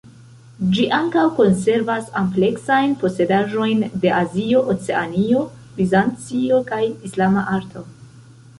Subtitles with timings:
[0.75, 5.43] Ĝi ankaŭ konservas ampleksajn posedaĵojn de Azio, Oceanio,
[5.77, 6.81] Bizancio, kaj
[7.11, 7.85] Islama arto.